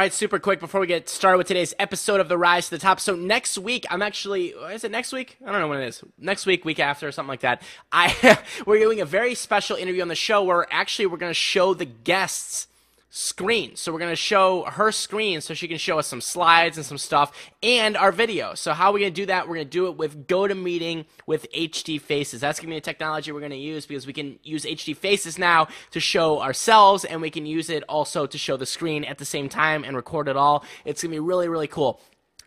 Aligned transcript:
All 0.00 0.04
right, 0.04 0.14
super 0.14 0.38
quick 0.38 0.60
before 0.60 0.80
we 0.80 0.86
get 0.86 1.10
started 1.10 1.36
with 1.36 1.46
today's 1.46 1.74
episode 1.78 2.20
of 2.20 2.30
The 2.30 2.38
Rise 2.38 2.64
to 2.64 2.70
the 2.70 2.78
Top. 2.78 3.00
So 3.00 3.14
next 3.14 3.58
week, 3.58 3.84
I'm 3.90 4.00
actually 4.00 4.46
is 4.72 4.82
it 4.82 4.90
next 4.90 5.12
week? 5.12 5.36
I 5.44 5.52
don't 5.52 5.60
know 5.60 5.68
when 5.68 5.82
it 5.82 5.88
is. 5.88 6.02
Next 6.16 6.46
week, 6.46 6.64
week 6.64 6.80
after, 6.80 7.12
something 7.12 7.28
like 7.28 7.40
that. 7.40 7.60
I 7.92 8.38
we're 8.66 8.78
doing 8.78 9.02
a 9.02 9.04
very 9.04 9.34
special 9.34 9.76
interview 9.76 10.00
on 10.00 10.08
the 10.08 10.14
show 10.14 10.42
where 10.42 10.66
actually 10.70 11.04
we're 11.04 11.18
going 11.18 11.28
to 11.28 11.34
show 11.34 11.74
the 11.74 11.84
guests 11.84 12.66
screen. 13.12 13.74
So 13.74 13.92
we're 13.92 13.98
going 13.98 14.12
to 14.12 14.16
show 14.16 14.62
her 14.64 14.92
screen 14.92 15.40
so 15.40 15.52
she 15.52 15.66
can 15.66 15.78
show 15.78 15.98
us 15.98 16.06
some 16.06 16.20
slides 16.20 16.76
and 16.76 16.86
some 16.86 16.96
stuff 16.96 17.50
and 17.60 17.96
our 17.96 18.12
video. 18.12 18.54
So 18.54 18.72
how 18.72 18.90
are 18.90 18.92
we 18.92 19.00
going 19.00 19.12
to 19.12 19.20
do 19.20 19.26
that? 19.26 19.48
We're 19.48 19.56
going 19.56 19.66
to 19.66 19.70
do 19.70 19.88
it 19.88 19.96
with 19.96 20.28
GoToMeeting 20.28 21.06
with 21.26 21.50
HD 21.52 22.00
Faces. 22.00 22.40
That's 22.40 22.60
going 22.60 22.68
to 22.68 22.74
be 22.74 22.78
the 22.78 22.84
technology 22.84 23.32
we're 23.32 23.40
going 23.40 23.50
to 23.50 23.58
use 23.58 23.84
because 23.84 24.06
we 24.06 24.12
can 24.12 24.38
use 24.44 24.64
HD 24.64 24.96
Faces 24.96 25.38
now 25.38 25.66
to 25.90 25.98
show 25.98 26.40
ourselves 26.40 27.04
and 27.04 27.20
we 27.20 27.30
can 27.30 27.46
use 27.46 27.68
it 27.68 27.82
also 27.88 28.26
to 28.26 28.38
show 28.38 28.56
the 28.56 28.66
screen 28.66 29.04
at 29.04 29.18
the 29.18 29.24
same 29.24 29.48
time 29.48 29.82
and 29.82 29.96
record 29.96 30.28
it 30.28 30.36
all. 30.36 30.64
It's 30.84 31.02
going 31.02 31.10
to 31.10 31.16
be 31.16 31.20
really, 31.20 31.48
really 31.48 31.68
cool 31.68 32.00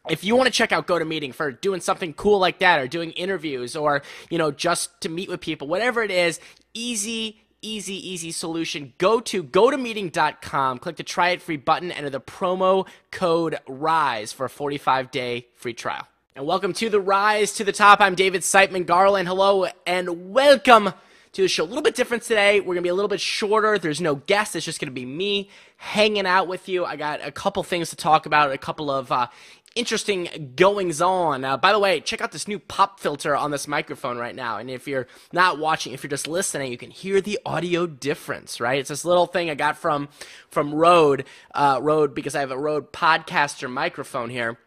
if 0.10 0.24
you 0.24 0.36
want 0.36 0.48
to 0.48 0.52
check 0.52 0.72
out 0.72 0.86
GoToMeeting 0.86 1.34
for 1.34 1.52
doing 1.52 1.80
something 1.80 2.14
cool 2.14 2.40
like 2.40 2.60
that 2.60 2.80
or 2.80 2.88
doing 2.88 3.12
interviews 3.12 3.76
or 3.76 4.02
you 4.30 4.38
know 4.38 4.52
just 4.52 5.00
to 5.02 5.08
meet 5.08 5.30
with 5.30 5.40
people 5.40 5.68
whatever 5.68 6.04
it 6.04 6.12
is 6.12 6.42
easy 6.74 7.43
easy, 7.64 7.96
easy 7.96 8.32
solution. 8.32 8.94
Go 8.98 9.20
to 9.22 9.44
gotomeeting.com, 9.44 10.80
click 10.80 10.98
the 10.98 11.04
try 11.04 11.30
it 11.30 11.42
free 11.42 11.58
button, 11.58 11.92
enter 11.92 12.10
the 12.10 12.20
promo 12.20 12.88
code 13.12 13.58
RISE 13.68 14.34
for 14.34 14.46
a 14.46 14.50
45 14.50 15.10
day 15.10 15.48
free 15.56 15.74
trial. 15.74 16.08
And 16.36 16.46
welcome 16.46 16.74
to 16.74 16.90
the 16.90 17.00
Rise 17.00 17.54
to 17.54 17.64
the 17.64 17.72
Top. 17.72 18.02
I'm 18.02 18.16
David 18.16 18.42
Siteman 18.42 18.86
Garland. 18.86 19.28
Hello 19.28 19.68
and 19.86 20.34
welcome 20.34 20.94
to 21.34 21.42
the 21.42 21.48
show. 21.48 21.64
A 21.64 21.66
little 21.66 21.82
bit 21.82 21.96
different 21.96 22.24
today. 22.24 22.60
We're 22.60 22.66
going 22.66 22.78
to 22.78 22.84
be 22.84 22.90
a 22.90 22.94
little 22.94 23.10
bit 23.10 23.22
shorter. 23.22 23.78
There's 23.78 24.02
no 24.02 24.16
guest. 24.16 24.56
It's 24.56 24.66
just 24.66 24.80
going 24.80 24.88
to 24.88 24.94
be 24.94 25.06
me 25.06 25.50
hanging 25.78 26.26
out 26.26 26.48
with 26.48 26.70
you. 26.70 26.86
I 26.86 26.96
got 26.96 27.26
a 27.26 27.32
couple 27.32 27.64
things 27.64 27.90
to 27.90 27.96
talk 27.96 28.26
about, 28.26 28.52
a 28.52 28.58
couple 28.58 28.92
of 28.92 29.12
uh, 29.12 29.28
interesting 29.76 30.54
goings 30.56 31.02
on. 31.02 31.44
Uh, 31.44 31.58
by 31.58 31.72
the 31.72 31.80
way, 31.80 32.00
check 32.00 32.22
out 32.22 32.32
this 32.32 32.48
new 32.48 32.60
pop 32.60 33.00
filter 33.00 33.36
on 33.36 33.52
this 33.52 33.68
microphone 33.68 34.18
right 34.18 34.36
now. 34.36 34.58
And 34.58 34.70
if 34.70 34.88
you're 34.88 35.08
not 35.32 35.60
watching, 35.60 35.94
if 35.94 36.04
you're 36.04 36.10
just 36.10 36.28
listening, 36.28 36.72
you 36.72 36.78
can 36.78 36.92
hear 36.92 37.22
the 37.22 37.40
audio 37.46 37.88
difference, 37.88 38.60
right? 38.60 38.80
It's 38.80 38.90
this 38.90 39.06
little 39.06 39.26
thing 39.26 39.50
I 39.50 39.56
got 39.56 39.78
from 39.78 40.10
from 40.50 40.74
Rode, 40.74 41.26
uh, 41.54 41.80
Rode 41.82 42.14
because 42.14 42.36
I 42.36 42.42
have 42.42 42.52
a 42.52 42.58
Rode 42.58 42.94
podcaster 42.94 43.70
microphone 43.70 44.30
here 44.30 44.58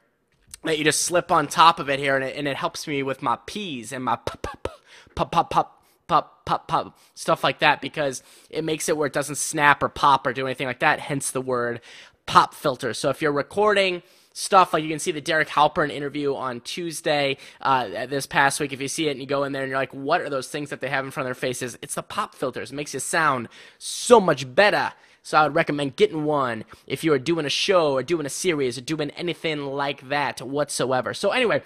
that 0.64 0.78
you 0.78 0.84
just 0.84 1.02
slip 1.02 1.30
on 1.30 1.46
top 1.46 1.78
of 1.78 1.88
it 1.88 2.00
here, 2.00 2.16
and 2.16 2.24
it, 2.24 2.36
and 2.36 2.48
it 2.48 2.56
helps 2.56 2.86
me 2.88 3.02
with 3.02 3.22
my 3.22 3.38
P's 3.46 3.92
and 3.92 4.04
my 4.04 4.16
pop 4.16 4.42
pop 4.42 4.68
pop 5.14 5.30
pop 5.30 5.50
pop 5.50 5.72
pop, 6.08 6.44
pop, 6.46 6.68
pop, 6.68 6.98
stuff 7.14 7.42
like 7.42 7.58
that 7.58 7.80
because 7.80 8.22
it 8.48 8.64
makes 8.64 8.88
it 8.88 8.96
where 8.96 9.06
it 9.06 9.12
doesn't 9.12 9.36
snap 9.36 9.82
or 9.82 9.88
pop 9.88 10.26
or 10.26 10.32
do 10.32 10.46
anything 10.46 10.66
like 10.66 10.78
that, 10.80 11.00
hence 11.00 11.30
the 11.30 11.41
word 11.41 11.80
pop 12.26 12.54
filter. 12.54 12.94
So 12.94 13.10
if 13.10 13.22
you're 13.22 13.32
recording 13.32 14.02
stuff. 14.36 14.74
Like 14.74 14.82
you 14.82 14.90
can 14.90 14.98
see 14.98 15.12
the 15.12 15.20
Derek 15.20 15.48
Halpern 15.48 15.90
interview 15.90 16.34
on 16.34 16.60
Tuesday 16.60 17.38
uh, 17.62 18.06
this 18.06 18.26
past 18.26 18.60
week. 18.60 18.72
If 18.72 18.80
you 18.82 18.88
see 18.88 19.08
it 19.08 19.12
and 19.12 19.20
you 19.20 19.26
go 19.26 19.44
in 19.44 19.52
there 19.52 19.62
and 19.62 19.70
you're 19.70 19.78
like, 19.78 19.94
what 19.94 20.20
are 20.20 20.28
those 20.28 20.48
things 20.48 20.68
that 20.70 20.80
they 20.80 20.88
have 20.88 21.04
in 21.04 21.10
front 21.10 21.24
of 21.24 21.28
their 21.28 21.40
faces? 21.40 21.78
It's 21.80 21.94
the 21.94 22.02
pop 22.02 22.34
filters. 22.34 22.70
It 22.70 22.74
makes 22.74 22.92
you 22.92 23.00
sound 23.00 23.48
so 23.78 24.20
much 24.20 24.54
better. 24.54 24.92
So 25.22 25.38
I 25.38 25.44
would 25.44 25.54
recommend 25.54 25.96
getting 25.96 26.24
one 26.24 26.64
if 26.86 27.02
you 27.02 27.12
are 27.14 27.18
doing 27.18 27.46
a 27.46 27.50
show 27.50 27.94
or 27.94 28.02
doing 28.02 28.26
a 28.26 28.30
series 28.30 28.76
or 28.76 28.82
doing 28.82 29.10
anything 29.12 29.64
like 29.64 30.08
that 30.10 30.42
whatsoever. 30.42 31.14
So 31.14 31.30
anyway, 31.30 31.62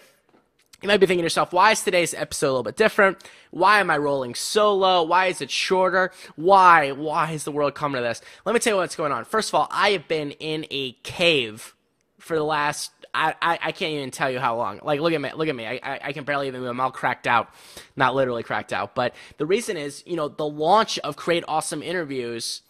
you 0.81 0.87
might 0.87 0.99
be 0.99 1.07
thinking 1.07 1.23
to 1.23 1.27
yourself, 1.27 1.53
why 1.53 1.73
is 1.73 1.83
today's 1.83 2.15
episode 2.15 2.47
a 2.47 2.53
little 2.53 2.63
bit 2.63 2.77
different? 2.77 3.19
Why 3.51 3.81
am 3.81 3.91
I 3.91 3.99
rolling 3.99 4.35
solo? 4.35 5.03
Why 5.03 5.27
is 5.27 5.41
it 5.43 5.51
shorter? 5.51 6.13
Why? 6.37 6.93
Why 6.93 7.33
is 7.33 7.45
the 7.45 7.53
world 7.53 7.75
coming 7.75 8.01
to 8.01 8.03
this? 8.03 8.23
Let 8.47 8.55
me 8.55 8.61
tell 8.61 8.75
you 8.75 8.77
what's 8.79 8.97
going 8.97 9.13
on. 9.13 9.25
First 9.25 9.51
of 9.51 9.57
all, 9.57 9.69
I 9.71 9.91
have 9.91 10.07
been 10.09 10.31
in 10.31 10.67
a 10.71 10.93
cave 11.03 11.75
for 12.21 12.37
the 12.37 12.45
last 12.45 12.93
I, 13.13 13.35
I, 13.43 13.59
I, 13.61 13.73
can't 13.73 13.93
even 13.93 14.11
tell 14.13 14.31
you 14.31 14.39
how 14.39 14.57
long. 14.57 14.79
Like, 14.85 15.01
look 15.01 15.13
at 15.13 15.21
me, 15.21 15.31
look 15.35 15.49
at 15.49 15.57
me. 15.57 15.67
I, 15.67 15.81
I, 15.83 16.01
I, 16.05 16.13
can 16.13 16.23
barely 16.23 16.47
even 16.47 16.61
move. 16.61 16.71
I'm 16.71 16.81
all 16.81 16.93
cracked 16.93 17.27
out, 17.27 17.53
not 17.97 18.15
literally 18.15 18.45
cracked 18.45 18.73
out. 18.73 18.95
But 18.95 19.17
the 19.39 19.47
reason 19.47 19.77
is, 19.77 20.05
you 20.07 20.15
know, 20.15 20.29
the 20.29 20.47
launch 20.47 20.99
of 21.01 21.17
Create 21.17 21.43
Awesome 21.49 21.83
Interviews 21.83 22.63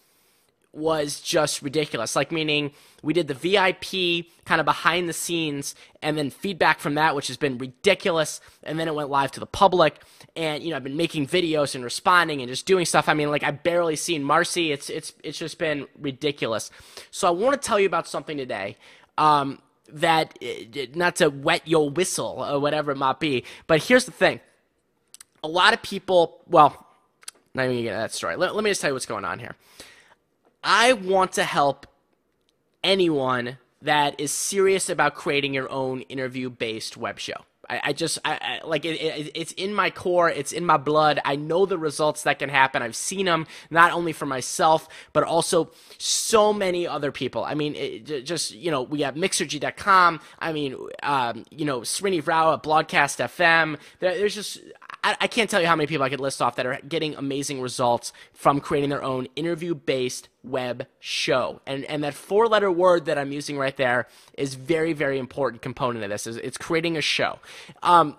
was 0.73 1.21
just 1.21 1.63
ridiculous. 1.63 2.15
Like, 2.15 2.31
meaning 2.31 2.73
we 3.03 3.13
did 3.13 3.29
the 3.29 3.35
VIP 3.35 4.27
kind 4.45 4.61
of 4.61 4.65
behind 4.65 5.09
the 5.09 5.13
scenes, 5.13 5.75
and 6.03 6.17
then 6.17 6.31
feedback 6.31 6.79
from 6.79 6.95
that, 6.95 7.17
which 7.17 7.29
has 7.29 7.37
been 7.37 7.59
ridiculous. 7.59 8.41
And 8.63 8.79
then 8.79 8.87
it 8.89 8.95
went 8.95 9.11
live 9.11 9.33
to 9.33 9.41
the 9.41 9.47
public, 9.47 10.01
and 10.37 10.63
you 10.63 10.71
know, 10.71 10.77
I've 10.77 10.85
been 10.85 10.97
making 10.97 11.27
videos 11.27 11.75
and 11.75 11.83
responding 11.83 12.41
and 12.41 12.49
just 12.49 12.67
doing 12.67 12.85
stuff. 12.85 13.09
I 13.09 13.15
mean, 13.15 13.31
like 13.31 13.43
I've 13.43 13.63
barely 13.63 13.97
seen 13.97 14.23
Marcy. 14.23 14.73
It's 14.73 14.91
it's 14.91 15.13
it's 15.25 15.39
just 15.39 15.59
been 15.59 15.87
ridiculous. 15.99 16.71
So 17.11 17.27
I 17.27 17.31
want 17.31 17.61
to 17.61 17.67
tell 17.67 17.81
you 17.81 17.87
about 17.87 18.07
something 18.07 18.37
today 18.37 18.77
um, 19.19 19.61
that 19.93 20.39
not 20.95 21.17
to 21.17 21.29
wet 21.29 21.67
your 21.67 21.91
whistle 21.91 22.45
or 22.49 22.61
whatever 22.61 22.93
it 22.93 22.97
might 22.97 23.19
be. 23.19 23.45
But 23.67 23.83
here's 23.83 24.05
the 24.05 24.13
thing: 24.13 24.41
a 25.43 25.49
lot 25.49 25.75
of 25.75 25.83
people, 25.83 26.43
well, 26.47 26.87
not 27.55 27.65
even 27.65 27.77
gonna 27.77 27.83
get 27.83 27.97
that 27.97 28.13
story. 28.13 28.37
Let, 28.37 28.55
let 28.55 28.63
me 28.63 28.71
just 28.71 28.81
tell 28.81 28.91
you 28.91 28.95
what's 28.95 29.07
going 29.07 29.25
on 29.25 29.39
here. 29.39 29.57
I 30.62 30.93
want 30.93 31.32
to 31.32 31.44
help 31.44 31.87
anyone 32.82 33.59
that 33.82 34.21
is 34.21 34.31
serious 34.31 34.88
about 34.88 35.15
creating 35.15 35.54
your 35.54 35.71
own 35.71 36.03
interview-based 36.03 36.97
web 36.97 37.19
show. 37.19 37.44
I, 37.71 37.81
I 37.84 37.93
just 37.93 38.19
I, 38.25 38.60
I 38.62 38.66
like 38.66 38.84
it, 38.84 39.00
it, 39.00 39.31
It's 39.34 39.53
in 39.53 39.72
my 39.72 39.91
core. 39.91 40.28
It's 40.28 40.53
in 40.53 40.66
my 40.66 40.76
blood. 40.76 41.21
I 41.25 41.37
know 41.37 41.65
the 41.65 41.78
results 41.78 42.25
that 42.25 42.38
can 42.38 42.48
happen. 42.50 42.82
I've 42.82 42.97
seen 42.97 43.26
them 43.26 43.47
not 43.71 43.93
only 43.93 44.12
for 44.12 44.26
myself 44.26 44.88
but 45.12 45.22
also 45.22 45.71
so 45.97 46.53
many 46.53 46.87
other 46.87 47.12
people. 47.12 47.44
I 47.44 47.54
mean, 47.54 47.75
it, 47.77 48.25
just 48.25 48.53
you 48.53 48.71
know, 48.71 48.82
we 48.82 49.03
have 49.03 49.15
Mixergy.com. 49.15 50.21
I 50.41 50.53
mean, 50.53 50.77
um, 51.03 51.44
you 51.50 51.65
know, 51.65 51.81
Srini 51.81 52.27
Rao 52.27 52.54
at 52.54 52.62
Blogcast 52.62 53.25
FM. 53.25 53.78
There, 54.00 54.16
there's 54.19 54.34
just 54.34 54.60
I, 55.03 55.16
I 55.21 55.27
can't 55.27 55.49
tell 55.49 55.61
you 55.61 55.66
how 55.66 55.77
many 55.77 55.87
people 55.87 56.05
I 56.05 56.09
could 56.09 56.21
list 56.21 56.43
off 56.43 56.56
that 56.56 56.66
are 56.66 56.78
getting 56.88 57.15
amazing 57.15 57.61
results 57.61 58.12
from 58.33 58.61
creating 58.61 58.91
their 58.91 59.03
own 59.03 59.28
interview 59.37 59.75
based 59.75 60.28
web 60.43 60.87
show. 60.99 61.61
And, 61.66 61.84
and 61.84 62.05
that 62.05 62.15
four 62.15 62.49
letter 62.49 62.71
word 62.71 63.06
that 63.06 63.19
I'm 63.19 63.33
using 63.33 63.59
right 63.59 63.77
there 63.77 64.06
is 64.37 64.55
very, 64.55 64.93
very 64.93 65.19
important 65.19 65.62
component 65.62 66.05
of 66.05 66.10
this. 66.10 66.27
is 66.27 66.37
It's 66.39 66.59
creating 66.59 66.97
a 66.97 67.03
show. 67.03 67.39
Um, 67.83 68.16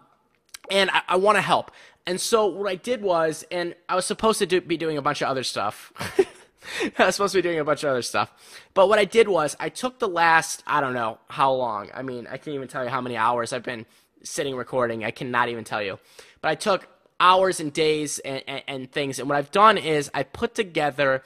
and 0.70 0.90
I, 0.90 1.02
I 1.10 1.16
want 1.18 1.38
to 1.38 1.42
help. 1.42 1.72
And 2.06 2.20
so 2.20 2.48
what 2.48 2.70
I 2.70 2.76
did 2.76 3.02
was, 3.02 3.46
and 3.52 3.76
I 3.88 3.96
was 3.96 4.06
supposed 4.06 4.40
to 4.40 4.46
do, 4.46 4.62
be 4.62 4.78
doing 4.78 4.98
a 4.98 5.02
bunch 5.02 5.22
of 5.22 5.28
other 5.28 5.44
stuff. 5.44 5.94
I 6.98 7.06
was 7.06 7.16
supposed 7.16 7.34
to 7.34 7.40
be 7.40 7.42
doing 7.42 7.60
a 7.60 7.64
bunch 7.64 7.84
of 7.84 7.90
other 7.90 8.02
stuff. 8.02 8.32
But 8.74 8.88
what 8.88 9.00
I 9.00 9.06
did 9.06 9.28
was, 9.28 9.56
I 9.60 9.70
took 9.70 10.00
the 10.00 10.08
last, 10.08 10.64
I 10.66 10.82
don't 10.82 10.94
know 10.94 11.20
how 11.28 11.52
long. 11.54 11.90
I 11.94 12.02
mean, 12.02 12.28
I 12.28 12.38
can't 12.38 12.56
even 12.56 12.68
tell 12.68 12.84
you 12.84 12.90
how 12.90 13.02
many 13.02 13.18
hours 13.18 13.54
I've 13.54 13.64
been 13.64 13.86
sitting 14.24 14.56
recording. 14.56 15.04
I 15.04 15.12
cannot 15.12 15.50
even 15.50 15.64
tell 15.64 15.82
you. 15.82 16.00
But 16.42 16.50
I 16.50 16.56
took 16.56 16.88
hours 17.20 17.60
and 17.60 17.72
days 17.72 18.20
and, 18.20 18.44
and, 18.48 18.64
and 18.68 18.92
things. 18.92 19.20
And 19.20 19.30
what 19.30 19.38
I've 19.38 19.52
done 19.52 19.78
is 19.78 20.10
I 20.14 20.24
put 20.24 20.56
together 20.56 21.24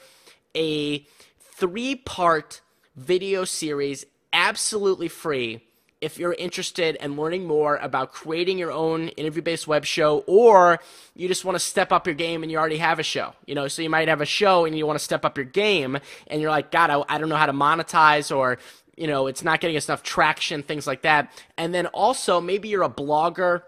a 0.56 1.06
three 1.40 1.96
part 1.96 2.62
video 2.96 3.46
series 3.46 4.06
absolutely 4.34 5.08
free 5.08 5.62
if 6.02 6.20
you're 6.20 6.34
interested 6.34 6.98
in 6.98 7.16
learning 7.16 7.48
more 7.48 7.78
about 7.78 8.12
creating 8.12 8.58
your 8.58 8.72
own 8.72 9.08
interview 9.10 9.42
based 9.42 9.68
web 9.68 9.86
show 9.86 10.24
or 10.28 10.80
you 11.16 11.28
just 11.28 11.46
want 11.46 11.56
to 11.56 11.60
step 11.60 11.92
up 11.92 12.06
your 12.06 12.14
game 12.14 12.44
and 12.44 12.52
you 12.52 12.58
already 12.58 12.78
have 12.78 13.00
a 13.00 13.04
show 13.04 13.34
you 13.46 13.56
know 13.56 13.68
so 13.68 13.82
you 13.82 13.90
might 13.90 14.08
have 14.08 14.22
a 14.22 14.26
show 14.26 14.66
and 14.66 14.78
you 14.78 14.86
want 14.86 15.00
to 15.00 15.04
step 15.04 15.24
up 15.26 15.38
your 15.38 15.46
game 15.46 15.98
and 16.28 16.42
you're 16.42 16.52
like 16.52 16.70
god 16.70 16.90
i, 16.90 17.04
I 17.08 17.18
don't 17.18 17.30
know 17.30 17.38
how 17.38 17.46
to 17.46 17.54
monetize 17.54 18.36
or 18.36 18.58
you 18.98 19.08
know 19.08 19.28
it's 19.28 19.44
not 19.44 19.60
getting 19.60 19.76
enough 19.76 20.04
traction 20.04 20.64
things 20.64 20.88
like 20.88 21.02
that 21.02 21.32
and 21.58 21.74
then 21.74 21.86
also 21.88 22.40
maybe 22.40 22.70
you're 22.70 22.84
a 22.84 22.90
blogger 22.90 23.64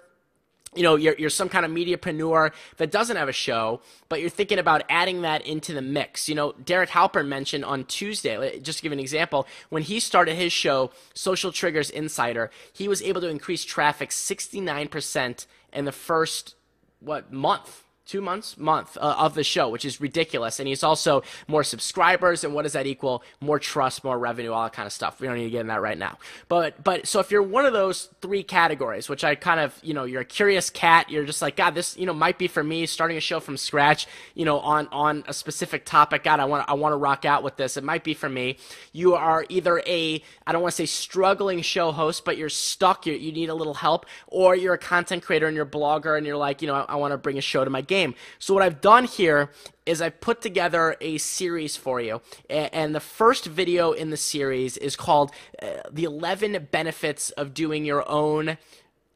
you 0.77 0.83
know, 0.83 0.95
you're, 0.95 1.15
you're 1.17 1.29
some 1.29 1.49
kind 1.49 1.65
of 1.65 1.71
mediapreneur 1.71 2.51
that 2.77 2.91
doesn't 2.91 3.17
have 3.17 3.27
a 3.27 3.33
show, 3.33 3.81
but 4.09 4.21
you're 4.21 4.29
thinking 4.29 4.59
about 4.59 4.83
adding 4.89 5.23
that 5.23 5.45
into 5.45 5.73
the 5.73 5.81
mix. 5.81 6.29
You 6.29 6.35
know, 6.35 6.53
Derek 6.63 6.89
Halpern 6.89 7.27
mentioned 7.27 7.65
on 7.65 7.85
Tuesday, 7.85 8.59
just 8.59 8.79
to 8.79 8.83
give 8.83 8.91
an 8.91 8.99
example, 8.99 9.47
when 9.69 9.81
he 9.81 9.99
started 9.99 10.35
his 10.35 10.53
show, 10.53 10.91
Social 11.13 11.51
Triggers 11.51 11.89
Insider, 11.89 12.51
he 12.71 12.87
was 12.87 13.01
able 13.01 13.21
to 13.21 13.27
increase 13.27 13.65
traffic 13.65 14.11
69% 14.11 15.45
in 15.73 15.85
the 15.85 15.91
first, 15.91 16.55
what, 16.99 17.33
month 17.33 17.83
two 18.07 18.21
months 18.21 18.57
month 18.57 18.97
uh, 18.97 19.15
of 19.17 19.35
the 19.35 19.43
show 19.43 19.69
which 19.69 19.85
is 19.85 19.99
ridiculous. 19.99 20.59
And 20.59 20.67
he's 20.67 20.83
also 20.83 21.23
more 21.47 21.63
subscribers 21.63 22.43
and 22.43 22.53
what 22.53 22.63
does 22.63 22.73
that 22.73 22.87
equal? 22.87 23.23
More 23.41 23.59
trust 23.59 24.03
more 24.03 24.17
revenue 24.17 24.51
all 24.51 24.63
that 24.63 24.73
kind 24.73 24.87
of 24.87 24.93
stuff. 24.93 25.19
We 25.19 25.27
don't 25.27 25.37
need 25.37 25.45
to 25.45 25.49
get 25.49 25.61
in 25.61 25.67
that 25.67 25.81
right 25.81 25.97
now. 25.97 26.17
But 26.47 26.83
but 26.83 27.07
so 27.07 27.19
if 27.19 27.31
you're 27.31 27.43
one 27.43 27.65
of 27.65 27.73
those 27.73 28.09
three 28.21 28.43
categories 28.43 29.09
which 29.09 29.23
i 29.23 29.35
kind 29.35 29.59
of 29.59 29.77
you 29.83 29.93
know 29.93 30.05
you're 30.05 30.21
a 30.21 30.25
curious 30.25 30.69
cat 30.69 31.09
you're 31.09 31.25
just 31.25 31.41
like 31.41 31.55
god 31.55 31.75
this 31.75 31.97
you 31.97 32.05
know 32.05 32.13
might 32.13 32.37
be 32.37 32.47
for 32.47 32.63
me 32.63 32.85
starting 32.85 33.17
a 33.17 33.21
show 33.21 33.39
from 33.39 33.57
scratch 33.57 34.07
you 34.35 34.45
know 34.45 34.59
on 34.59 34.87
on 34.91 35.23
a 35.27 35.33
specific 35.33 35.85
topic. 35.85 36.23
God 36.23 36.39
i 36.39 36.45
want 36.45 36.67
i 36.69 36.73
want 36.73 36.93
to 36.93 36.97
rock 36.97 37.25
out 37.25 37.43
with 37.43 37.57
this. 37.57 37.77
It 37.77 37.83
might 37.83 38.03
be 38.03 38.13
for 38.13 38.29
me. 38.29 38.57
You 38.93 39.15
are 39.15 39.45
either 39.49 39.81
a 39.85 40.21
i 40.45 40.51
don't 40.51 40.61
want 40.61 40.71
to 40.71 40.77
say 40.77 40.85
struggling 40.85 41.61
show 41.61 41.91
host 41.91 42.23
but 42.25 42.37
you're 42.37 42.49
stuck 42.49 43.05
you 43.05 43.13
you 43.13 43.31
need 43.31 43.49
a 43.49 43.53
little 43.53 43.73
help 43.73 44.05
or 44.27 44.55
you're 44.55 44.73
a 44.73 44.77
content 44.77 45.23
creator 45.23 45.47
and 45.47 45.55
you're 45.55 45.65
a 45.65 45.69
blogger 45.69 46.17
and 46.17 46.25
you're 46.25 46.37
like 46.37 46.61
you 46.61 46.67
know 46.67 46.75
i, 46.75 46.93
I 46.93 46.95
want 46.95 47.11
to 47.11 47.17
bring 47.17 47.37
a 47.37 47.41
show 47.41 47.63
to 47.63 47.69
my 47.69 47.81
game 47.81 47.96
game. 47.97 48.15
So 48.39 48.53
what 48.53 48.63
I've 48.63 48.81
done 48.81 49.05
here 49.05 49.51
is 49.85 50.01
I 50.01 50.09
put 50.09 50.41
together 50.41 50.95
a 51.01 51.17
series 51.17 51.75
for 51.77 51.99
you. 51.99 52.21
And 52.49 52.93
the 52.93 52.99
first 52.99 53.45
video 53.45 53.91
in 53.91 54.09
the 54.09 54.17
series 54.17 54.77
is 54.77 54.95
called 54.95 55.31
uh, 55.61 55.67
The 55.91 56.03
11 56.03 56.67
Benefits 56.71 57.31
of 57.31 57.53
Doing 57.53 57.85
Your 57.85 58.07
Own 58.09 58.57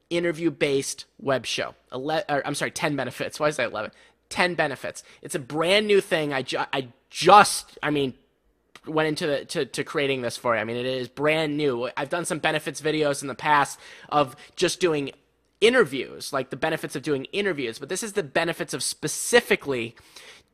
Interview 0.09 0.51
Based 0.51 1.05
Web 1.19 1.45
Show. 1.45 1.75
Ele- 1.91 2.23
or, 2.29 2.45
I'm 2.45 2.55
sorry, 2.55 2.71
10 2.71 2.95
benefits. 2.95 3.39
Why 3.39 3.47
is 3.47 3.57
that 3.57 3.71
11? 3.71 3.91
10 4.29 4.55
benefits. 4.55 5.03
It's 5.21 5.35
a 5.35 5.39
brand 5.39 5.87
new 5.87 6.01
thing. 6.01 6.33
I, 6.33 6.41
ju- 6.41 6.65
I 6.73 6.87
just, 7.09 7.77
I 7.83 7.89
mean, 7.89 8.13
went 8.87 9.07
into 9.07 9.27
the, 9.27 9.45
to, 9.45 9.65
to 9.65 9.83
creating 9.83 10.21
this 10.21 10.37
for 10.37 10.55
you. 10.55 10.61
I 10.61 10.63
mean, 10.63 10.77
it 10.77 10.85
is 10.85 11.07
brand 11.07 11.57
new. 11.57 11.89
I've 11.95 12.09
done 12.09 12.25
some 12.25 12.39
benefits 12.39 12.81
videos 12.81 13.21
in 13.21 13.27
the 13.27 13.35
past 13.35 13.79
of 14.09 14.35
just 14.55 14.79
doing 14.79 15.11
interviews, 15.61 16.33
like 16.33 16.49
the 16.49 16.57
benefits 16.57 16.95
of 16.95 17.03
doing 17.03 17.25
interviews, 17.25 17.79
but 17.79 17.87
this 17.87 18.03
is 18.03 18.13
the 18.13 18.23
benefits 18.23 18.73
of 18.73 18.83
specifically 18.83 19.95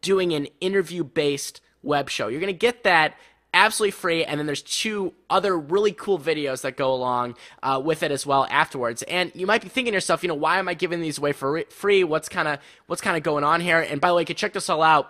doing 0.02 0.34
an 0.34 0.48
interview 0.62 1.04
based 1.04 1.62
web 1.82 2.10
show. 2.10 2.28
You're 2.28 2.42
going 2.42 2.54
to 2.54 2.58
get 2.58 2.84
that 2.84 3.16
absolutely 3.54 3.92
free 3.92 4.26
and 4.26 4.40
then 4.40 4.46
there's 4.46 4.62
two 4.62 5.14
other 5.30 5.58
really 5.58 5.94
cool 5.94 6.20
videos 6.20 6.62
that 6.62 6.76
go 6.76 6.94
along 6.94 7.36
uh, 7.64 7.82
with 7.84 8.04
it 8.04 8.12
as 8.12 8.26
well 8.26 8.46
afterwards. 8.52 9.02
And 9.04 9.32
you 9.34 9.48
might 9.48 9.62
be 9.62 9.70
thinking 9.70 9.94
to 9.94 9.96
yourself 9.96 10.22
you 10.22 10.28
know 10.28 10.36
why 10.36 10.60
am 10.60 10.68
i 10.68 10.74
giving 10.74 11.02
these 11.02 11.18
away 11.18 11.32
for 11.32 11.64
free? 11.70 12.04
What's 12.04 12.30
kind 12.30 12.48
of 12.48 12.60
what's 12.88 13.02
kind 13.02 13.18
of 13.18 13.24
going 13.24 13.44
on 13.44 13.62
here? 13.62 13.80
And 13.80 14.02
by 14.02 14.10
the 14.10 14.16
way 14.16 14.24
you 14.24 14.28
can 14.28 14.36
check 14.36 14.54
this 14.54 14.70
all 14.70 14.84
out 14.84 15.10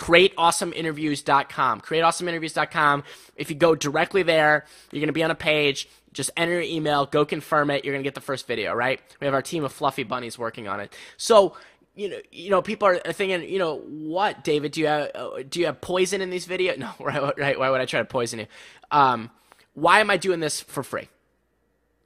createawesomeinterviews.com. 0.00 1.82
Createawesomeinterviews.com. 1.82 3.04
If 3.36 3.50
you 3.50 3.56
go 3.56 3.74
directly 3.74 4.22
there, 4.22 4.64
you're 4.90 5.00
going 5.00 5.08
to 5.08 5.12
be 5.12 5.22
on 5.22 5.30
a 5.30 5.34
page. 5.34 5.88
Just 6.12 6.30
enter 6.36 6.54
your 6.54 6.62
email, 6.62 7.06
go 7.06 7.24
confirm 7.24 7.70
it. 7.70 7.84
You're 7.84 7.92
going 7.92 8.02
to 8.02 8.06
get 8.06 8.14
the 8.14 8.22
first 8.22 8.46
video, 8.46 8.72
right? 8.72 8.98
We 9.20 9.26
have 9.26 9.34
our 9.34 9.42
team 9.42 9.62
of 9.62 9.72
fluffy 9.72 10.02
bunnies 10.02 10.38
working 10.38 10.66
on 10.66 10.80
it. 10.80 10.96
So, 11.18 11.54
you 11.94 12.08
know, 12.08 12.18
you 12.32 12.50
know, 12.50 12.62
people 12.62 12.88
are 12.88 12.98
thinking, 12.98 13.48
you 13.48 13.58
know, 13.58 13.76
what, 13.78 14.42
David? 14.42 14.72
Do 14.72 14.80
you 14.80 14.86
have 14.86 15.10
uh, 15.14 15.42
do 15.48 15.60
you 15.60 15.66
have 15.66 15.80
poison 15.80 16.20
in 16.22 16.30
these 16.30 16.46
videos? 16.46 16.78
No, 16.78 16.90
right, 16.98 17.38
right. 17.38 17.58
Why 17.58 17.68
would 17.68 17.80
I 17.80 17.84
try 17.84 18.00
to 18.00 18.06
poison 18.06 18.40
you? 18.40 18.46
Um, 18.90 19.30
why 19.74 20.00
am 20.00 20.10
I 20.10 20.16
doing 20.16 20.40
this 20.40 20.60
for 20.60 20.82
free? 20.82 21.08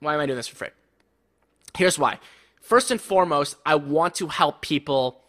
Why 0.00 0.14
am 0.14 0.20
I 0.20 0.26
doing 0.26 0.36
this 0.36 0.48
for 0.48 0.56
free? 0.56 0.68
Here's 1.76 1.98
why. 1.98 2.18
First 2.60 2.90
and 2.90 3.00
foremost, 3.00 3.56
I 3.64 3.76
want 3.76 4.16
to 4.16 4.26
help 4.26 4.60
people 4.62 5.23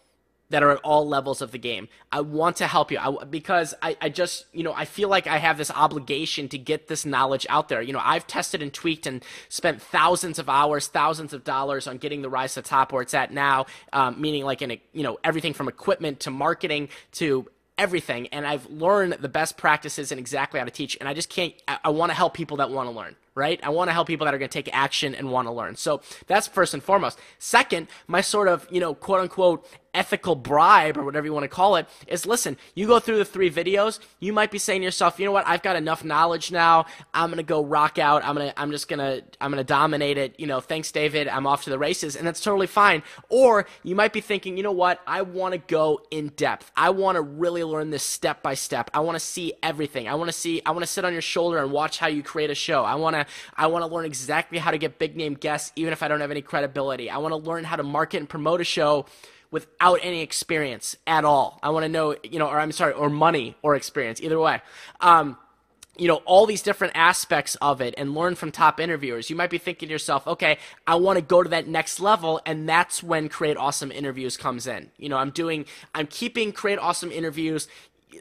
that 0.50 0.62
are 0.62 0.70
at 0.70 0.78
all 0.78 1.06
levels 1.06 1.42
of 1.42 1.50
the 1.50 1.58
game. 1.58 1.88
I 2.12 2.20
want 2.20 2.56
to 2.56 2.66
help 2.66 2.90
you 2.90 2.98
I, 2.98 3.24
because 3.24 3.74
I, 3.82 3.96
I 4.00 4.08
just, 4.08 4.46
you 4.52 4.62
know, 4.62 4.72
I 4.72 4.84
feel 4.84 5.08
like 5.08 5.26
I 5.26 5.38
have 5.38 5.58
this 5.58 5.70
obligation 5.70 6.48
to 6.50 6.58
get 6.58 6.88
this 6.88 7.04
knowledge 7.04 7.46
out 7.48 7.68
there. 7.68 7.82
You 7.82 7.92
know, 7.92 8.02
I've 8.02 8.26
tested 8.26 8.62
and 8.62 8.72
tweaked 8.72 9.06
and 9.06 9.24
spent 9.48 9.82
thousands 9.82 10.38
of 10.38 10.48
hours, 10.48 10.86
thousands 10.86 11.32
of 11.32 11.44
dollars 11.44 11.86
on 11.86 11.98
getting 11.98 12.22
the 12.22 12.30
rise 12.30 12.54
to 12.54 12.62
the 12.62 12.68
top 12.68 12.92
where 12.92 13.02
it's 13.02 13.14
at 13.14 13.32
now, 13.32 13.66
um, 13.92 14.20
meaning 14.20 14.44
like 14.44 14.62
in, 14.62 14.70
a, 14.70 14.80
you 14.92 15.02
know, 15.02 15.18
everything 15.24 15.52
from 15.52 15.68
equipment 15.68 16.20
to 16.20 16.30
marketing 16.30 16.88
to 17.12 17.48
everything. 17.76 18.28
And 18.28 18.46
I've 18.46 18.66
learned 18.66 19.14
the 19.14 19.28
best 19.28 19.56
practices 19.56 20.12
and 20.12 20.18
exactly 20.18 20.60
how 20.60 20.64
to 20.64 20.70
teach. 20.70 20.96
And 21.00 21.08
I 21.08 21.14
just 21.14 21.28
can't, 21.28 21.54
I, 21.66 21.78
I 21.84 21.88
want 21.90 22.10
to 22.10 22.14
help 22.14 22.34
people 22.34 22.58
that 22.58 22.70
want 22.70 22.88
to 22.88 22.94
learn 22.94 23.16
right? 23.36 23.60
I 23.62 23.68
want 23.68 23.88
to 23.88 23.92
help 23.92 24.08
people 24.08 24.24
that 24.24 24.34
are 24.34 24.38
going 24.38 24.48
to 24.48 24.52
take 24.52 24.70
action 24.72 25.14
and 25.14 25.30
want 25.30 25.46
to 25.46 25.52
learn. 25.52 25.76
So 25.76 26.00
that's 26.26 26.48
first 26.48 26.74
and 26.74 26.82
foremost. 26.82 27.20
Second, 27.38 27.86
my 28.08 28.22
sort 28.22 28.48
of, 28.48 28.66
you 28.70 28.80
know, 28.80 28.94
quote 28.94 29.20
unquote 29.20 29.64
ethical 29.96 30.36
bribe 30.36 30.98
or 30.98 31.04
whatever 31.04 31.26
you 31.26 31.32
want 31.32 31.44
to 31.44 31.48
call 31.48 31.76
it 31.76 31.88
is 32.06 32.26
listen, 32.26 32.56
you 32.74 32.86
go 32.86 33.00
through 33.00 33.16
the 33.16 33.24
three 33.24 33.50
videos, 33.50 33.98
you 34.20 34.32
might 34.32 34.50
be 34.50 34.58
saying 34.58 34.82
to 34.82 34.84
yourself, 34.84 35.18
you 35.18 35.24
know 35.24 35.32
what, 35.32 35.46
I've 35.46 35.62
got 35.62 35.74
enough 35.74 36.04
knowledge 36.04 36.52
now. 36.52 36.84
I'm 37.14 37.30
going 37.30 37.38
to 37.38 37.42
go 37.42 37.64
rock 37.64 37.98
out. 37.98 38.22
I'm 38.22 38.36
to, 38.36 38.60
I'm 38.60 38.70
just 38.70 38.88
going 38.88 38.98
to, 38.98 39.24
I'm 39.40 39.52
to 39.52 39.64
dominate 39.64 40.18
it. 40.18 40.38
You 40.38 40.46
know, 40.46 40.60
thanks, 40.60 40.92
David. 40.92 41.28
I'm 41.28 41.46
off 41.46 41.64
to 41.64 41.70
the 41.70 41.78
races. 41.78 42.14
And 42.14 42.26
that's 42.26 42.42
totally 42.42 42.66
fine. 42.66 43.02
Or 43.30 43.66
you 43.82 43.94
might 43.94 44.12
be 44.12 44.20
thinking, 44.20 44.58
you 44.58 44.62
know 44.62 44.72
what, 44.72 45.00
I 45.06 45.22
want 45.22 45.52
to 45.52 45.58
go 45.58 46.02
in 46.10 46.28
depth. 46.28 46.70
I 46.76 46.90
want 46.90 47.16
to 47.16 47.22
really 47.22 47.64
learn 47.64 47.90
this 47.90 48.02
step 48.02 48.42
by 48.42 48.52
step. 48.54 48.90
I 48.92 49.00
want 49.00 49.16
to 49.16 49.24
see 49.24 49.54
everything. 49.62 50.08
I 50.08 50.14
want 50.14 50.28
to 50.28 50.32
see, 50.36 50.60
I 50.66 50.72
want 50.72 50.82
to 50.82 50.86
sit 50.86 51.06
on 51.06 51.14
your 51.14 51.22
shoulder 51.22 51.58
and 51.58 51.72
watch 51.72 51.98
how 51.98 52.08
you 52.08 52.22
create 52.22 52.50
a 52.50 52.54
show. 52.54 52.84
I 52.84 52.96
want 52.96 53.16
I 53.56 53.66
want 53.66 53.84
to 53.84 53.92
learn 53.92 54.04
exactly 54.04 54.58
how 54.58 54.70
to 54.70 54.78
get 54.78 54.98
big 54.98 55.16
name 55.16 55.34
guests, 55.34 55.72
even 55.76 55.92
if 55.92 56.02
I 56.02 56.08
don't 56.08 56.20
have 56.20 56.30
any 56.30 56.42
credibility. 56.42 57.10
I 57.10 57.18
want 57.18 57.32
to 57.32 57.36
learn 57.36 57.64
how 57.64 57.76
to 57.76 57.82
market 57.82 58.18
and 58.18 58.28
promote 58.28 58.60
a 58.60 58.64
show 58.64 59.06
without 59.50 60.00
any 60.02 60.22
experience 60.22 60.96
at 61.06 61.24
all. 61.24 61.58
I 61.62 61.70
want 61.70 61.84
to 61.84 61.88
know, 61.88 62.16
you 62.22 62.38
know, 62.38 62.48
or 62.48 62.58
I'm 62.58 62.72
sorry, 62.72 62.92
or 62.92 63.08
money 63.08 63.56
or 63.62 63.76
experience, 63.76 64.20
either 64.20 64.38
way. 64.38 64.60
Um, 65.00 65.38
you 65.98 66.08
know, 66.08 66.16
all 66.26 66.46
these 66.46 66.62
different 66.62 66.92
aspects 66.94 67.54
of 67.56 67.80
it 67.80 67.94
and 67.96 68.14
learn 68.14 68.34
from 68.34 68.52
top 68.52 68.80
interviewers. 68.80 69.30
You 69.30 69.36
might 69.36 69.50
be 69.50 69.58
thinking 69.58 69.88
to 69.88 69.92
yourself, 69.92 70.26
okay, 70.26 70.58
I 70.86 70.96
want 70.96 71.16
to 71.16 71.22
go 71.22 71.42
to 71.42 71.48
that 71.50 71.68
next 71.68 72.00
level. 72.00 72.40
And 72.44 72.68
that's 72.68 73.02
when 73.02 73.28
Create 73.28 73.56
Awesome 73.56 73.90
Interviews 73.90 74.36
comes 74.36 74.66
in. 74.66 74.90
You 74.98 75.08
know, 75.08 75.16
I'm 75.16 75.30
doing, 75.30 75.64
I'm 75.94 76.06
keeping 76.06 76.52
Create 76.52 76.78
Awesome 76.78 77.10
Interviews 77.10 77.68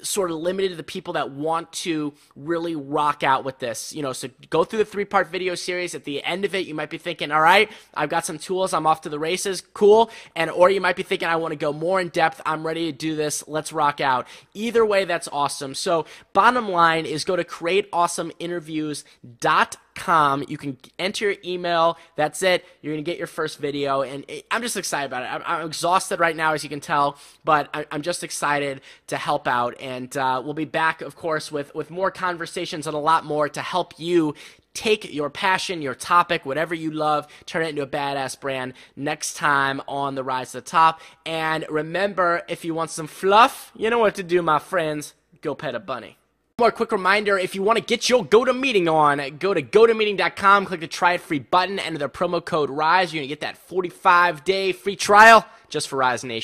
sort 0.01 0.31
of 0.31 0.37
limited 0.37 0.69
to 0.69 0.75
the 0.75 0.83
people 0.83 1.13
that 1.13 1.31
want 1.31 1.71
to 1.71 2.13
really 2.35 2.75
rock 2.75 3.23
out 3.23 3.43
with 3.43 3.59
this. 3.59 3.93
You 3.93 4.01
know, 4.01 4.13
so 4.13 4.29
go 4.49 4.63
through 4.63 4.79
the 4.79 4.85
three 4.85 5.05
part 5.05 5.27
video 5.27 5.53
series. 5.55 5.93
At 5.95 6.05
the 6.05 6.23
end 6.23 6.45
of 6.45 6.55
it, 6.55 6.65
you 6.65 6.73
might 6.73 6.89
be 6.89 6.97
thinking, 6.97 7.31
all 7.31 7.41
right, 7.41 7.69
I've 7.93 8.09
got 8.09 8.25
some 8.25 8.39
tools. 8.39 8.73
I'm 8.73 8.87
off 8.87 9.01
to 9.01 9.09
the 9.09 9.19
races. 9.19 9.61
Cool. 9.61 10.09
And, 10.35 10.49
or 10.49 10.69
you 10.69 10.79
might 10.81 10.95
be 10.95 11.03
thinking, 11.03 11.27
I 11.27 11.35
want 11.35 11.51
to 11.51 11.57
go 11.57 11.73
more 11.73 12.01
in 12.01 12.09
depth. 12.09 12.41
I'm 12.45 12.65
ready 12.65 12.91
to 12.91 12.97
do 12.97 13.15
this. 13.15 13.47
Let's 13.47 13.71
rock 13.71 14.01
out. 14.01 14.27
Either 14.53 14.83
way, 14.85 15.05
that's 15.05 15.27
awesome. 15.31 15.75
So 15.75 16.05
bottom 16.33 16.69
line 16.69 17.05
is 17.05 17.23
go 17.23 17.35
to 17.35 17.43
createawesomeinterviews.com 17.43 19.81
com. 19.95 20.43
You 20.47 20.57
can 20.57 20.77
enter 20.99 21.25
your 21.25 21.35
email. 21.43 21.97
That's 22.15 22.43
it. 22.43 22.65
You're 22.81 22.93
going 22.93 23.03
to 23.03 23.09
get 23.09 23.17
your 23.17 23.27
first 23.27 23.57
video. 23.57 24.01
And 24.01 24.25
I'm 24.51 24.61
just 24.61 24.77
excited 24.77 25.07
about 25.07 25.23
it. 25.23 25.33
I'm, 25.33 25.41
I'm 25.45 25.65
exhausted 25.65 26.19
right 26.19 26.35
now, 26.35 26.53
as 26.53 26.63
you 26.63 26.69
can 26.69 26.81
tell, 26.81 27.17
but 27.43 27.69
I, 27.73 27.85
am 27.91 28.01
just 28.01 28.23
excited 28.23 28.81
to 29.07 29.17
help 29.17 29.47
out. 29.47 29.75
And 29.79 30.15
uh, 30.15 30.41
we'll 30.43 30.53
be 30.53 30.65
back, 30.65 31.01
of 31.01 31.15
course, 31.15 31.51
with, 31.51 31.73
with 31.73 31.89
more 31.89 32.11
conversations 32.11 32.85
and 32.85 32.95
a 32.95 32.99
lot 32.99 33.25
more 33.25 33.49
to 33.49 33.61
help 33.61 33.99
you 33.99 34.35
take 34.73 35.13
your 35.13 35.29
passion, 35.29 35.81
your 35.81 35.95
topic, 35.95 36.45
whatever 36.45 36.75
you 36.75 36.91
love, 36.91 37.27
turn 37.45 37.63
it 37.63 37.69
into 37.69 37.81
a 37.81 37.87
badass 37.87 38.39
brand 38.39 38.73
next 38.95 39.35
time 39.35 39.81
on 39.87 40.15
the 40.15 40.23
Rise 40.23 40.51
to 40.51 40.57
the 40.57 40.61
Top. 40.61 40.99
And 41.25 41.65
remember, 41.69 42.43
if 42.49 42.65
you 42.65 42.73
want 42.73 42.91
some 42.91 43.07
fluff, 43.07 43.71
you 43.75 43.89
know 43.89 43.99
what 43.99 44.15
to 44.15 44.23
do, 44.23 44.41
my 44.41 44.59
friends. 44.59 45.13
Go 45.41 45.55
pet 45.55 45.75
a 45.75 45.79
bunny. 45.79 46.17
One 46.57 46.67
more 46.67 46.71
quick 46.71 46.93
reminder, 46.93 47.37
if 47.37 47.53
you 47.53 47.63
want 47.63 47.79
to 47.79 47.83
get 47.83 48.07
your 48.07 48.23
GoToMeeting 48.23 48.89
on, 48.89 49.39
go 49.39 49.53
to 49.53 49.61
gotomeeting.com, 49.61 50.65
click 50.67 50.79
the 50.79 50.87
try 50.87 51.15
it 51.15 51.19
free 51.19 51.39
button, 51.39 51.79
enter 51.79 51.97
the 51.97 52.07
promo 52.07 52.43
code 52.43 52.69
RISE. 52.69 53.11
You're 53.13 53.19
going 53.19 53.27
to 53.27 53.35
get 53.35 53.41
that 53.41 53.57
45 53.57 54.45
day 54.45 54.71
free 54.71 54.95
trial 54.95 55.45
just 55.67 55.89
for 55.89 55.97
Rise 55.97 56.23
Nation. 56.23 56.43